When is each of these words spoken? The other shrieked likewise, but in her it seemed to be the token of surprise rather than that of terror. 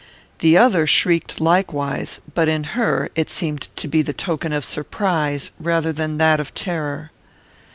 The 0.39 0.57
other 0.57 0.87
shrieked 0.87 1.39
likewise, 1.39 2.21
but 2.33 2.47
in 2.47 2.63
her 2.73 3.11
it 3.13 3.29
seemed 3.29 3.67
to 3.75 3.87
be 3.87 4.01
the 4.01 4.13
token 4.13 4.51
of 4.51 4.65
surprise 4.65 5.51
rather 5.59 5.93
than 5.93 6.17
that 6.17 6.39
of 6.39 6.55
terror. 6.55 7.11